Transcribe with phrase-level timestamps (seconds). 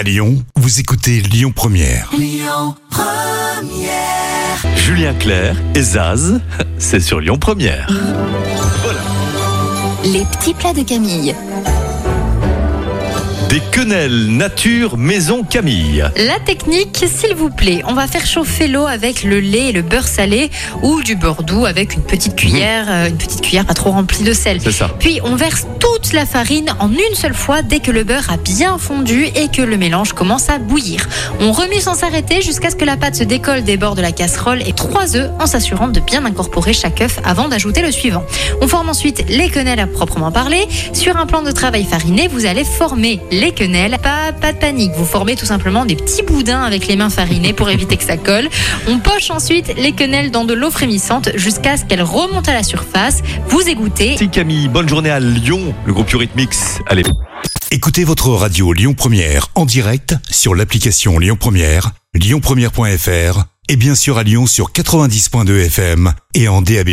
[0.00, 2.10] À Lyon, vous écoutez Lyon Première.
[4.74, 6.40] Julien Clerc et Zaz,
[6.78, 7.86] c'est sur Lyon Première.
[8.82, 9.00] Voilà.
[10.02, 11.34] Les petits plats de Camille.
[13.50, 16.04] Des quenelles nature maison Camille.
[16.16, 19.82] La technique, s'il vous plaît, on va faire chauffer l'eau avec le lait et le
[19.82, 20.52] beurre salé
[20.82, 24.22] ou du beurre doux avec une petite cuillère, euh, une petite cuillère pas trop remplie
[24.22, 24.60] de sel.
[24.62, 24.88] C'est ça.
[25.00, 28.36] Puis on verse toute la farine en une seule fois dès que le beurre a
[28.36, 31.08] bien fondu et que le mélange commence à bouillir.
[31.40, 34.12] On remue sans s'arrêter jusqu'à ce que la pâte se décolle des bords de la
[34.12, 38.22] casserole et trois œufs en s'assurant de bien incorporer chaque œuf avant d'ajouter le suivant.
[38.60, 40.68] On forme ensuite les quenelles à proprement parler.
[40.92, 43.96] Sur un plan de travail fariné, vous allez former les quenelles.
[44.02, 47.52] Pas, pas de panique, vous formez tout simplement des petits boudins avec les mains farinées
[47.52, 48.48] pour éviter que ça colle.
[48.86, 52.62] On poche ensuite les quenelles dans de l'eau frémissante jusqu'à ce qu'elles remontent à la
[52.62, 53.22] surface.
[53.48, 56.78] Vous égouttez Merci Camille, bonne journée à Lyon, le groupe Eurythmix.
[56.86, 57.02] Allez.
[57.70, 64.18] Écoutez votre radio Lyon Première en direct sur l'application Lyon Première, lyonpremière.fr et bien sûr
[64.18, 66.90] à Lyon sur 90.2 FM et en DAB+.